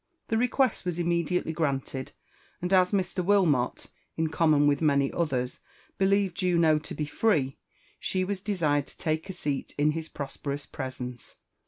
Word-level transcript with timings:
The 0.29 0.37
request 0.39 0.83
was 0.83 0.97
immediately 0.97 1.53
granted, 1.53 2.13
and 2.59 2.73
as 2.73 2.91
Mr. 2.91 3.23
Wilmot, 3.23 3.91
in 4.17 4.29
com 4.29 4.49
mon 4.49 4.65
with 4.65 4.81
many 4.81 5.11
others, 5.13 5.59
believed 5.99 6.37
Juno 6.37 6.79
to 6.79 6.95
be 6.95 7.05
free, 7.05 7.59
she 7.99 8.23
was 8.23 8.41
desired 8.41 8.87
to 8.87 8.97
take 8.97 9.29
a 9.29 9.33
seat 9.33 9.75
in 9.77 9.91
his 9.91 10.09
pros|>erous. 10.09 10.65
presence. 10.71 11.35